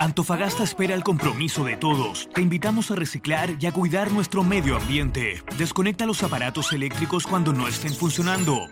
Antofagasta 0.00 0.62
espera 0.62 0.94
el 0.94 1.04
compromiso 1.04 1.62
de 1.62 1.76
todos. 1.76 2.30
Te 2.32 2.40
invitamos 2.40 2.90
a 2.90 2.94
reciclar 2.94 3.56
y 3.60 3.66
a 3.66 3.72
cuidar 3.72 4.10
nuestro 4.10 4.42
medio 4.42 4.78
ambiente. 4.78 5.42
Desconecta 5.58 6.06
los 6.06 6.22
aparatos 6.22 6.72
eléctricos 6.72 7.26
cuando 7.26 7.52
no 7.52 7.68
estén 7.68 7.92
funcionando. 7.92 8.70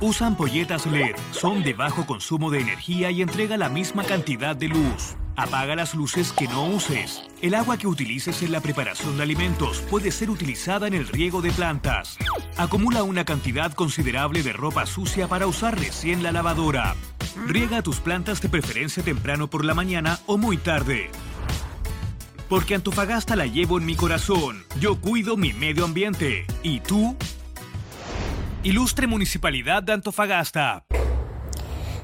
Usa 0.00 0.26
ampolletas 0.26 0.86
LED, 0.86 1.14
son 1.30 1.62
de 1.62 1.72
bajo 1.72 2.04
consumo 2.04 2.50
de 2.50 2.62
energía 2.62 3.12
y 3.12 3.22
entrega 3.22 3.56
la 3.56 3.68
misma 3.68 4.02
cantidad 4.02 4.56
de 4.56 4.66
luz. 4.66 5.14
Apaga 5.36 5.76
las 5.76 5.94
luces 5.94 6.32
que 6.32 6.48
no 6.48 6.64
uses. 6.64 7.22
El 7.42 7.54
agua 7.54 7.78
que 7.78 7.86
utilices 7.86 8.42
en 8.42 8.50
la 8.50 8.60
preparación 8.60 9.18
de 9.18 9.22
alimentos 9.22 9.78
puede 9.88 10.10
ser 10.10 10.30
utilizada 10.30 10.88
en 10.88 10.94
el 10.94 11.06
riego 11.06 11.42
de 11.42 11.52
plantas. 11.52 12.18
Acumula 12.56 13.04
una 13.04 13.24
cantidad 13.24 13.72
considerable 13.72 14.42
de 14.42 14.52
ropa 14.52 14.84
sucia 14.84 15.28
para 15.28 15.46
usar 15.46 15.78
recién 15.78 16.24
la 16.24 16.32
lavadora. 16.32 16.96
Riega 17.44 17.82
tus 17.82 18.00
plantas 18.00 18.40
de 18.40 18.48
preferencia 18.48 19.02
temprano 19.02 19.48
por 19.48 19.64
la 19.64 19.74
mañana 19.74 20.18
o 20.26 20.38
muy 20.38 20.56
tarde. 20.56 21.10
Porque 22.48 22.74
Antofagasta 22.74 23.36
la 23.36 23.46
llevo 23.46 23.78
en 23.78 23.86
mi 23.86 23.94
corazón. 23.94 24.64
Yo 24.80 25.00
cuido 25.00 25.36
mi 25.36 25.52
medio 25.52 25.84
ambiente. 25.84 26.46
¿Y 26.62 26.80
tú? 26.80 27.16
Ilustre 28.62 29.06
Municipalidad 29.06 29.82
de 29.82 29.92
Antofagasta. 29.92 30.84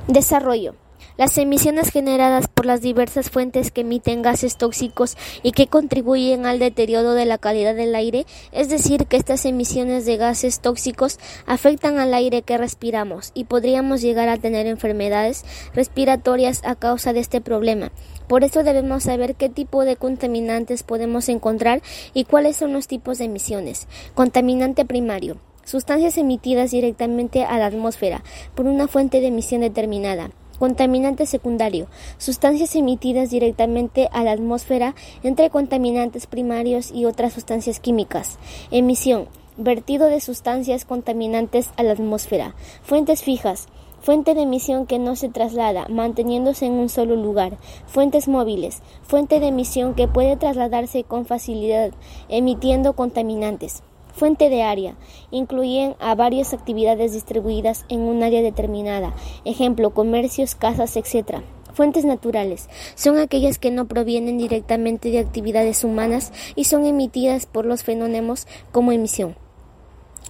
Desarrollo. 0.07 0.82
Las 1.17 1.37
emisiones 1.37 1.91
generadas 1.91 2.49
por 2.49 2.65
las 2.65 2.81
diversas 2.81 3.31
fuentes 3.31 3.71
que 3.71 3.83
emiten 3.83 4.23
gases 4.23 4.57
tóxicos 4.57 5.17
y 5.43 5.53
que 5.53 5.67
contribuyen 5.67 6.47
al 6.47 6.59
deterioro 6.59 7.13
de 7.13 7.27
la 7.27 7.39
calidad 7.39 7.75
del 7.75 7.95
aire, 7.95 8.25
es 8.51 8.69
decir, 8.69 9.07
que 9.07 9.19
estas 9.19 9.45
emisiones 9.45 10.07
de 10.07 10.17
gases 10.17 10.61
tóxicos 10.61 11.19
afectan 11.47 11.99
al 11.99 12.15
aire 12.15 12.43
que 12.43 12.57
respiramos 12.57 13.31
y 13.35 13.45
podríamos 13.45 14.01
llegar 14.01 14.31
a 14.31 14.39
tener 14.39 14.67
enfermedades 14.67 15.45
respiratorias 15.75 16.63
a 16.65 16.77
causa 16.77 17.13
de 17.13 17.21
este 17.21 17.41
problema. 17.41 17.93
Por 18.27 18.45
eso 18.45 18.63
debemos 18.63 19.03
saber 19.05 19.35
qué 19.35 19.51
tipo 19.51 19.85
de 19.85 19.97
contaminantes 19.97 20.83
podemos 20.83 21.29
encontrar 21.29 21.83
y 22.15 22.25
cuáles 22.25 22.57
son 22.57 22.73
los 22.73 22.87
tipos 22.87 23.19
de 23.19 23.27
emisiones. 23.27 23.87
Contaminante 24.15 24.85
primario 24.85 25.37
sustancias 25.65 26.19
emitidas 26.19 26.73
directamente 26.73 27.45
a 27.45 27.57
la 27.57 27.67
atmósfera 27.67 28.25
por 28.57 28.67
una 28.67 28.89
fuente 28.89 29.21
de 29.21 29.29
emisión 29.29 29.61
determinada. 29.61 30.31
Contaminante 30.59 31.27
secundario. 31.27 31.87
Sustancias 32.19 32.77
emitidas 32.77 33.31
directamente 33.31 34.09
a 34.13 34.23
la 34.23 34.33
atmósfera 34.33 34.95
entre 35.23 35.51
contaminantes 35.51 36.27
primarios 36.27 36.93
y 36.93 37.05
otras 37.05 37.33
sustancias 37.33 37.81
químicas. 37.81 38.39
Emisión. 38.71 39.29
Vertido 39.57 40.07
de 40.07 40.21
sustancias 40.21 40.85
contaminantes 40.85 41.71
a 41.77 41.83
la 41.83 41.93
atmósfera. 41.93 42.55
Fuentes 42.83 43.23
fijas. 43.23 43.67
Fuente 44.01 44.35
de 44.35 44.43
emisión 44.43 44.87
que 44.87 44.99
no 44.99 45.15
se 45.15 45.29
traslada, 45.29 45.87
manteniéndose 45.89 46.67
en 46.67 46.73
un 46.73 46.89
solo 46.89 47.15
lugar. 47.15 47.59
Fuentes 47.87 48.27
móviles. 48.27 48.83
Fuente 49.03 49.39
de 49.39 49.49
emisión 49.49 49.95
que 49.95 50.09
puede 50.09 50.37
trasladarse 50.37 51.05
con 51.05 51.25
facilidad, 51.25 51.93
emitiendo 52.29 52.95
contaminantes. 52.95 53.83
Fuente 54.13 54.51
de 54.51 54.63
área. 54.63 54.95
Incluyen 55.31 55.97
a 55.99 56.15
varias 56.15 56.53
actividades 56.53 57.13
distribuidas 57.13 57.85
en 57.89 58.01
un 58.01 58.23
área 58.23 58.43
determinada, 58.43 59.15
ejemplo, 59.45 59.91
comercios, 59.91 60.55
casas, 60.55 60.97
etc. 60.97 61.43
Fuentes 61.73 62.05
naturales 62.05 62.69
son 62.95 63.19
aquellas 63.19 63.59
que 63.59 63.71
no 63.71 63.89
provienen 63.89 64.37
directamente 64.37 65.11
de 65.11 65.19
actividades 65.19 65.85
humanas 65.85 66.33
y 66.55 66.65
son 66.65 66.85
emitidas 66.85 67.47
por 67.47 67.65
los 67.65 67.83
fenómenos 67.83 68.47
como 68.71 68.93
emisión. 68.93 69.35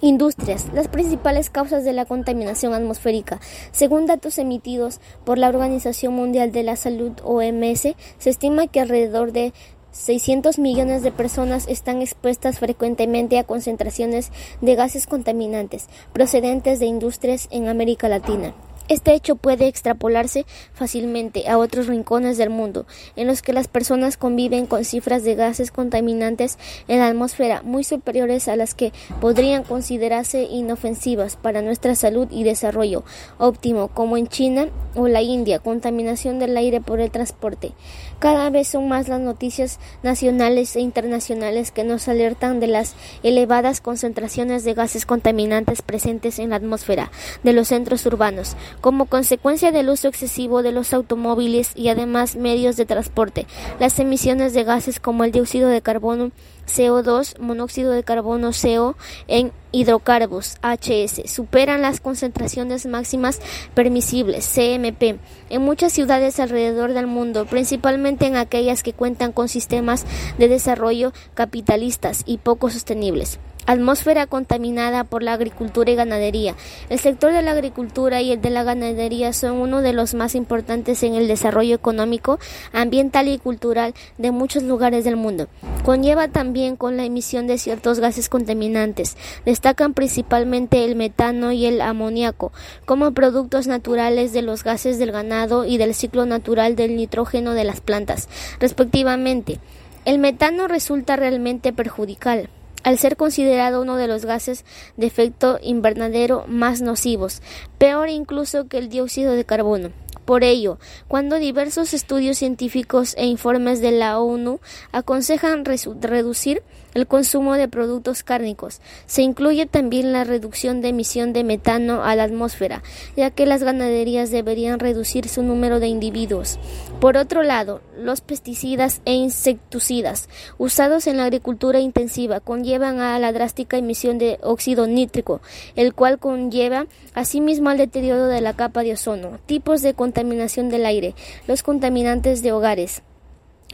Industrias. 0.03 0.67
Las 0.73 0.89
principales 0.89 1.49
causas 1.49 1.85
de 1.85 1.93
la 1.93 2.03
contaminación 2.03 2.73
atmosférica. 2.73 3.39
Según 3.71 4.05
datos 4.05 4.37
emitidos 4.37 4.99
por 5.23 5.37
la 5.37 5.47
Organización 5.47 6.13
Mundial 6.13 6.51
de 6.51 6.63
la 6.63 6.75
Salud 6.75 7.13
OMS, 7.23 7.95
se 8.17 8.29
estima 8.29 8.67
que 8.67 8.81
alrededor 8.81 9.31
de 9.31 9.53
600 9.93 10.57
millones 10.57 11.03
de 11.03 11.11
personas 11.11 11.67
están 11.67 12.01
expuestas 12.01 12.59
frecuentemente 12.59 13.37
a 13.37 13.43
concentraciones 13.43 14.31
de 14.59 14.75
gases 14.75 15.07
contaminantes 15.07 15.87
procedentes 16.11 16.79
de 16.79 16.87
industrias 16.87 17.47
en 17.51 17.67
América 17.67 18.09
Latina. 18.09 18.53
Este 18.89 19.13
hecho 19.13 19.37
puede 19.37 19.67
extrapolarse 19.67 20.45
fácilmente 20.73 21.47
a 21.47 21.57
otros 21.57 21.87
rincones 21.87 22.37
del 22.37 22.49
mundo, 22.49 22.85
en 23.15 23.27
los 23.27 23.41
que 23.41 23.53
las 23.53 23.69
personas 23.69 24.17
conviven 24.17 24.65
con 24.65 24.83
cifras 24.83 25.23
de 25.23 25.35
gases 25.35 25.71
contaminantes 25.71 26.57
en 26.89 26.99
la 26.99 27.07
atmósfera 27.07 27.61
muy 27.63 27.85
superiores 27.85 28.49
a 28.49 28.57
las 28.57 28.73
que 28.73 28.91
podrían 29.21 29.63
considerarse 29.63 30.43
inofensivas 30.43 31.37
para 31.37 31.61
nuestra 31.61 31.95
salud 31.95 32.27
y 32.29 32.43
desarrollo 32.43 33.05
óptimo, 33.37 33.87
como 33.87 34.17
en 34.17 34.27
China 34.27 34.67
o 34.95 35.07
la 35.07 35.21
India, 35.21 35.59
contaminación 35.59 36.37
del 36.39 36.57
aire 36.57 36.81
por 36.81 36.99
el 36.99 37.09
transporte. 37.09 37.71
Cada 38.19 38.49
vez 38.49 38.67
son 38.67 38.87
más 38.87 39.07
las 39.07 39.21
noticias 39.21 39.79
nacionales 40.03 40.75
e 40.75 40.81
internacionales 40.81 41.71
que 41.71 41.83
nos 41.83 42.07
alertan 42.07 42.59
de 42.59 42.67
las 42.67 42.95
elevadas 43.23 43.81
concentraciones 43.81 44.63
de 44.63 44.73
gases 44.73 45.05
contaminantes 45.05 45.81
presentes 45.81 46.39
en 46.39 46.49
la 46.49 46.57
atmósfera 46.57 47.11
de 47.43 47.53
los 47.53 47.69
centros 47.69 48.05
urbanos, 48.05 48.55
como 48.81 49.05
consecuencia 49.05 49.71
del 49.71 49.89
uso 49.89 50.07
excesivo 50.07 50.63
de 50.63 50.71
los 50.71 50.93
automóviles 50.93 51.71
y 51.75 51.89
además 51.89 52.35
medios 52.35 52.77
de 52.77 52.85
transporte. 52.85 53.45
Las 53.79 53.99
emisiones 53.99 54.53
de 54.53 54.63
gases 54.63 54.99
como 54.99 55.23
el 55.23 55.31
dióxido 55.31 55.69
de 55.69 55.81
carbono 55.81 56.31
CO2, 56.67 57.39
monóxido 57.39 57.91
de 57.91 58.03
carbono 58.03 58.51
CO 58.51 58.95
en 59.27 59.51
hidrocarburos 59.71 60.57
HS 60.61 61.29
superan 61.29 61.81
las 61.81 61.99
concentraciones 61.99 62.85
máximas 62.85 63.41
permisibles 63.73 64.49
CMP 64.53 65.19
en 65.49 65.61
muchas 65.61 65.91
ciudades 65.91 66.39
alrededor 66.39 66.93
del 66.93 67.07
mundo, 67.07 67.45
principalmente 67.45 68.27
en 68.27 68.37
aquellas 68.37 68.83
que 68.83 68.93
cuentan 68.93 69.31
con 69.31 69.49
sistemas 69.49 70.05
de 70.37 70.47
desarrollo 70.47 71.11
capitalistas 71.33 72.23
y 72.25 72.37
poco 72.37 72.69
sostenibles. 72.69 73.39
Atmósfera 73.65 74.27
contaminada 74.27 75.05
por 75.05 75.23
la 75.23 75.31
agricultura 75.31 75.89
y 75.89 75.95
ganadería. 75.95 76.55
El 76.89 76.99
sector 76.99 77.31
de 77.31 77.41
la 77.41 77.51
agricultura 77.51 78.21
y 78.21 78.33
el 78.33 78.41
de 78.41 78.49
la 78.49 78.63
ganadería 78.63 79.31
son 79.31 79.53
uno 79.53 79.81
de 79.81 79.93
los 79.93 80.15
más 80.15 80.35
importantes 80.35 81.01
en 81.03 81.15
el 81.15 81.29
desarrollo 81.29 81.73
económico, 81.73 82.39
ambiental 82.73 83.29
y 83.29 83.37
cultural 83.37 83.93
de 84.17 84.31
muchos 84.31 84.63
lugares 84.63 85.05
del 85.05 85.15
mundo. 85.15 85.47
Conlleva 85.85 86.27
también 86.27 86.75
con 86.75 86.97
la 86.97 87.05
emisión 87.05 87.47
de 87.47 87.57
ciertos 87.57 88.01
gases 88.01 88.27
contaminantes. 88.27 89.15
Destacan 89.45 89.93
principalmente 89.93 90.83
el 90.83 90.97
metano 90.97 91.53
y 91.53 91.65
el 91.65 91.79
amoníaco 91.79 92.51
como 92.85 93.13
productos 93.13 93.67
naturales 93.67 94.33
de 94.33 94.41
los 94.41 94.65
gases 94.65 94.99
del 94.99 95.13
ganado 95.13 95.63
y 95.63 95.77
del 95.77 95.93
ciclo 95.93 96.25
natural 96.25 96.75
del 96.75 96.97
nitrógeno 96.97 97.53
de 97.53 97.63
las 97.63 97.79
plantas, 97.79 98.27
respectivamente. 98.59 99.59
El 100.03 100.19
metano 100.19 100.67
resulta 100.67 101.15
realmente 101.15 101.71
perjudicial 101.71 102.49
al 102.83 102.97
ser 102.97 103.17
considerado 103.17 103.81
uno 103.81 103.95
de 103.95 104.07
los 104.07 104.25
gases 104.25 104.65
de 104.97 105.07
efecto 105.07 105.59
invernadero 105.61 106.45
más 106.47 106.81
nocivos, 106.81 107.41
peor 107.77 108.09
incluso 108.09 108.67
que 108.67 108.77
el 108.77 108.89
dióxido 108.89 109.33
de 109.33 109.45
carbono. 109.45 110.02
Por 110.25 110.43
ello, 110.43 110.77
cuando 111.07 111.37
diversos 111.37 111.93
estudios 111.93 112.37
científicos 112.37 113.15
e 113.17 113.25
informes 113.25 113.81
de 113.81 113.91
la 113.91 114.19
ONU 114.19 114.59
aconsejan 114.91 115.65
reducir 115.65 116.63
el 116.93 117.07
consumo 117.07 117.55
de 117.55 117.67
productos 117.67 118.23
cárnicos. 118.23 118.81
Se 119.05 119.21
incluye 119.21 119.65
también 119.65 120.13
la 120.13 120.23
reducción 120.23 120.81
de 120.81 120.89
emisión 120.89 121.33
de 121.33 121.43
metano 121.43 122.03
a 122.03 122.15
la 122.15 122.23
atmósfera, 122.23 122.83
ya 123.15 123.31
que 123.31 123.45
las 123.45 123.63
ganaderías 123.63 124.31
deberían 124.31 124.79
reducir 124.79 125.27
su 125.27 125.43
número 125.43 125.79
de 125.79 125.87
individuos. 125.87 126.59
Por 126.99 127.17
otro 127.17 127.43
lado, 127.43 127.81
los 127.97 128.21
pesticidas 128.21 129.01
e 129.05 129.13
insecticidas 129.13 130.29
usados 130.57 131.07
en 131.07 131.17
la 131.17 131.25
agricultura 131.25 131.79
intensiva 131.79 132.39
conllevan 132.39 132.99
a 132.99 133.17
la 133.19 133.31
drástica 133.31 133.77
emisión 133.77 134.17
de 134.17 134.39
óxido 134.41 134.87
nítrico, 134.87 135.41
el 135.75 135.93
cual 135.93 136.19
conlleva 136.19 136.85
asimismo 137.13 137.69
al 137.69 137.77
deterioro 137.77 138.27
de 138.27 138.41
la 138.41 138.53
capa 138.53 138.83
de 138.83 138.93
ozono, 138.93 139.39
tipos 139.45 139.81
de 139.81 139.93
contaminación 140.13 140.69
del 140.69 140.85
aire, 140.85 141.15
los 141.47 141.63
contaminantes 141.63 142.43
de 142.43 142.51
hogares, 142.51 143.01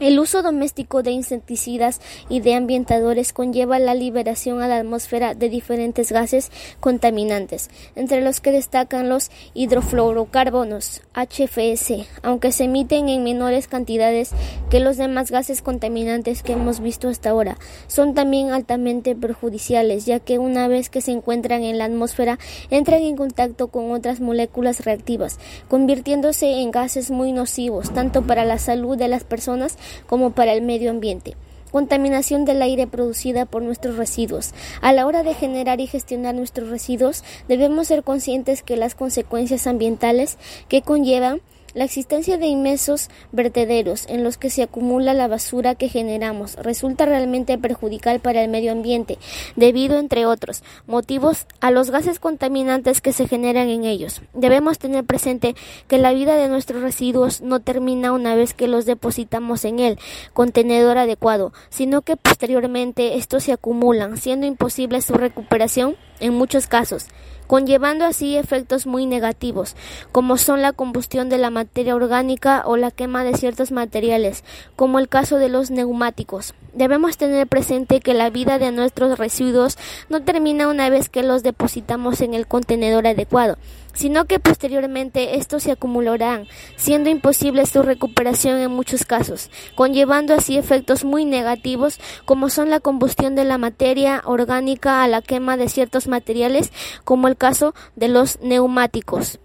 el 0.00 0.18
uso 0.18 0.42
doméstico 0.42 1.02
de 1.02 1.12
insecticidas 1.12 2.00
y 2.28 2.40
de 2.40 2.54
ambientadores 2.54 3.32
conlleva 3.32 3.78
la 3.78 3.94
liberación 3.94 4.62
a 4.62 4.68
la 4.68 4.78
atmósfera 4.78 5.34
de 5.34 5.48
diferentes 5.48 6.10
gases 6.10 6.50
contaminantes, 6.80 7.70
entre 7.94 8.22
los 8.22 8.40
que 8.40 8.52
destacan 8.52 9.08
los 9.08 9.30
hidrofluorocarbonos, 9.54 11.02
HFS, 11.14 12.06
aunque 12.22 12.52
se 12.52 12.64
emiten 12.64 13.08
en 13.08 13.22
menores 13.22 13.68
cantidades 13.68 14.30
que 14.70 14.80
los 14.80 14.96
demás 14.96 15.30
gases 15.30 15.62
contaminantes 15.62 16.42
que 16.42 16.52
hemos 16.52 16.80
visto 16.80 17.08
hasta 17.08 17.30
ahora. 17.30 17.58
Son 17.86 18.14
también 18.14 18.50
altamente 18.50 19.14
perjudiciales, 19.14 20.06
ya 20.06 20.18
que 20.18 20.38
una 20.38 20.66
vez 20.68 20.90
que 20.90 21.00
se 21.00 21.12
encuentran 21.12 21.62
en 21.62 21.78
la 21.78 21.84
atmósfera 21.84 22.38
entran 22.70 23.02
en 23.02 23.16
contacto 23.16 23.68
con 23.68 23.92
otras 23.92 24.20
moléculas 24.20 24.84
reactivas, 24.84 25.38
convirtiéndose 25.68 26.60
en 26.60 26.70
gases 26.70 27.10
muy 27.10 27.32
nocivos 27.32 27.92
tanto 27.92 28.22
para 28.22 28.44
la 28.44 28.58
salud 28.58 28.96
de 28.96 29.08
las 29.08 29.24
personas 29.24 29.76
como 30.06 30.30
para 30.30 30.52
el 30.52 30.62
medio 30.62 30.90
ambiente 30.90 31.36
contaminación 31.70 32.44
del 32.44 32.62
aire 32.62 32.86
producida 32.86 33.46
por 33.46 33.62
nuestros 33.62 33.96
residuos. 33.96 34.52
A 34.80 34.92
la 34.92 35.06
hora 35.06 35.22
de 35.22 35.34
generar 35.34 35.80
y 35.80 35.86
gestionar 35.86 36.34
nuestros 36.34 36.68
residuos, 36.68 37.24
debemos 37.48 37.88
ser 37.88 38.02
conscientes 38.02 38.62
que 38.62 38.76
las 38.76 38.94
consecuencias 38.94 39.66
ambientales 39.66 40.36
que 40.68 40.82
conllevan 40.82 41.40
La 41.72 41.84
existencia 41.84 42.36
de 42.36 42.46
inmensos 42.46 43.08
vertederos 43.30 44.06
en 44.08 44.24
los 44.24 44.38
que 44.38 44.50
se 44.50 44.62
acumula 44.62 45.14
la 45.14 45.28
basura 45.28 45.76
que 45.76 45.88
generamos 45.88 46.56
resulta 46.56 47.06
realmente 47.06 47.56
perjudicial 47.58 48.18
para 48.18 48.42
el 48.42 48.50
medio 48.50 48.72
ambiente, 48.72 49.18
debido, 49.54 49.98
entre 49.98 50.26
otros 50.26 50.64
motivos, 50.88 51.46
a 51.60 51.70
los 51.70 51.90
gases 51.90 52.18
contaminantes 52.18 53.00
que 53.00 53.12
se 53.12 53.28
generan 53.28 53.68
en 53.68 53.84
ellos. 53.84 54.20
Debemos 54.34 54.78
tener 54.78 55.04
presente 55.04 55.54
que 55.86 55.98
la 55.98 56.12
vida 56.12 56.34
de 56.34 56.48
nuestros 56.48 56.82
residuos 56.82 57.40
no 57.40 57.60
termina 57.60 58.12
una 58.12 58.34
vez 58.34 58.52
que 58.52 58.66
los 58.66 58.84
depositamos 58.84 59.64
en 59.64 59.78
el 59.78 59.98
contenedor 60.32 60.98
adecuado, 60.98 61.52
sino 61.68 62.02
que 62.02 62.16
posteriormente 62.16 63.16
estos 63.16 63.44
se 63.44 63.52
acumulan, 63.52 64.16
siendo 64.16 64.46
imposible 64.46 65.00
su 65.02 65.14
recuperación 65.14 65.96
en 66.20 66.34
muchos 66.34 66.66
casos 66.66 67.06
conllevando 67.50 68.04
así 68.04 68.36
efectos 68.36 68.86
muy 68.86 69.06
negativos, 69.06 69.74
como 70.12 70.38
son 70.38 70.62
la 70.62 70.72
combustión 70.72 71.28
de 71.28 71.36
la 71.36 71.50
materia 71.50 71.96
orgánica 71.96 72.62
o 72.64 72.76
la 72.76 72.92
quema 72.92 73.24
de 73.24 73.34
ciertos 73.34 73.72
materiales, 73.72 74.44
como 74.76 75.00
el 75.00 75.08
caso 75.08 75.36
de 75.36 75.48
los 75.48 75.72
neumáticos. 75.72 76.54
Debemos 76.74 77.16
tener 77.16 77.48
presente 77.48 77.98
que 77.98 78.14
la 78.14 78.30
vida 78.30 78.60
de 78.60 78.70
nuestros 78.70 79.18
residuos 79.18 79.78
no 80.08 80.22
termina 80.22 80.68
una 80.68 80.88
vez 80.90 81.08
que 81.08 81.24
los 81.24 81.42
depositamos 81.42 82.20
en 82.20 82.34
el 82.34 82.46
contenedor 82.46 83.08
adecuado, 83.08 83.58
sino 83.94 84.26
que 84.26 84.38
posteriormente 84.38 85.36
estos 85.36 85.64
se 85.64 85.72
acumularán, 85.72 86.46
siendo 86.76 87.10
imposible 87.10 87.66
su 87.66 87.82
recuperación 87.82 88.58
en 88.58 88.70
muchos 88.70 89.04
casos, 89.04 89.50
conllevando 89.74 90.34
así 90.34 90.56
efectos 90.56 91.04
muy 91.04 91.24
negativos 91.24 91.98
como 92.24 92.48
son 92.50 92.70
la 92.70 92.80
combustión 92.80 93.34
de 93.34 93.44
la 93.44 93.58
materia 93.58 94.22
orgánica 94.24 95.02
a 95.02 95.08
la 95.08 95.22
quema 95.22 95.56
de 95.56 95.68
ciertos 95.68 96.08
materiales, 96.08 96.72
como 97.04 97.28
el 97.28 97.36
caso 97.36 97.74
de 97.96 98.08
los 98.08 98.40
neumáticos. 98.40 99.38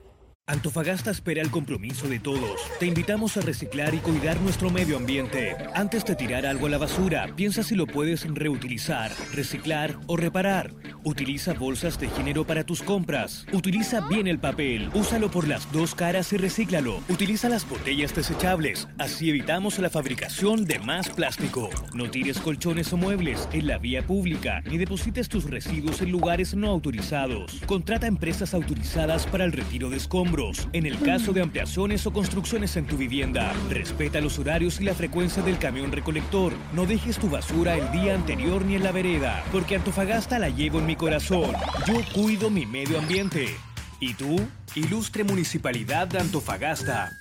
Antofagasta 0.47 1.09
espera 1.09 1.41
el 1.41 1.49
compromiso 1.49 2.07
de 2.07 2.19
todos. 2.19 2.61
Te 2.79 2.85
invitamos 2.85 3.35
a 3.35 3.41
reciclar 3.41 3.95
y 3.95 3.97
cuidar 3.97 4.39
nuestro 4.41 4.69
medio 4.69 4.95
ambiente. 4.95 5.55
Antes 5.73 6.05
de 6.05 6.15
tirar 6.15 6.45
algo 6.45 6.67
a 6.67 6.69
la 6.69 6.77
basura, 6.77 7.27
piensa 7.35 7.63
si 7.63 7.73
lo 7.73 7.87
puedes 7.87 8.31
reutilizar, 8.31 9.11
reciclar 9.33 9.97
o 10.05 10.17
reparar. 10.17 10.71
Utiliza 11.07 11.53
bolsas 11.53 11.99
de 11.99 12.09
género 12.09 12.47
para 12.47 12.63
tus 12.63 12.81
compras. 12.81 13.45
Utiliza 13.53 14.01
bien 14.01 14.25
el 14.25 14.39
papel. 14.39 14.89
Úsalo 14.95 15.29
por 15.29 15.47
las 15.47 15.71
dos 15.71 15.93
caras 15.93 16.33
y 16.33 16.37
recíclalo. 16.37 16.99
Utiliza 17.09 17.47
las 17.47 17.69
botellas 17.69 18.15
desechables. 18.15 18.87
Así 18.97 19.29
evitamos 19.29 19.77
la 19.77 19.91
fabricación 19.91 20.65
de 20.65 20.79
más 20.79 21.09
plástico. 21.09 21.69
No 21.93 22.09
tires 22.09 22.39
colchones 22.39 22.91
o 22.91 22.97
muebles 22.97 23.47
en 23.53 23.67
la 23.67 23.77
vía 23.77 24.01
pública 24.01 24.63
ni 24.65 24.79
deposites 24.79 25.29
tus 25.29 25.47
residuos 25.47 26.01
en 26.01 26.09
lugares 26.09 26.55
no 26.55 26.71
autorizados. 26.71 27.61
Contrata 27.67 28.07
empresas 28.07 28.55
autorizadas 28.55 29.27
para 29.27 29.45
el 29.45 29.51
retiro 29.51 29.91
de 29.91 29.97
escombros 29.97 30.67
en 30.73 30.87
el 30.87 30.99
caso 31.01 31.33
de 31.33 31.43
ampliaciones 31.43 32.07
o 32.07 32.13
construcciones 32.13 32.77
en 32.77 32.87
tu 32.87 32.97
vivienda. 32.97 33.53
Respeta 33.69 34.21
los 34.21 34.39
horarios 34.39 34.81
y 34.81 34.85
la 34.85 34.95
frecuencia 34.95 35.43
del 35.43 35.59
camión 35.59 35.91
recolector. 35.91 36.53
No 36.73 36.87
dejes 36.87 37.19
tu 37.19 37.29
basura 37.29 37.75
el 37.77 37.91
día 37.91 38.15
anterior 38.15 38.65
ni 38.65 38.73
en 38.73 38.83
la 38.83 38.91
vereda, 38.91 39.43
porque 39.51 39.75
Antofagasta 39.75 40.39
la 40.39 40.49
llevo 40.49 40.79
en 40.79 40.87
mi 40.87 40.94
corazón. 40.95 41.53
Yo 41.87 41.95
cuido 42.13 42.49
mi 42.49 42.65
medio 42.65 42.99
ambiente. 42.99 43.55
¿Y 43.99 44.13
tú? 44.13 44.35
Ilustre 44.75 45.23
Municipalidad 45.23 46.07
de 46.07 46.19
Antofagasta. 46.19 47.11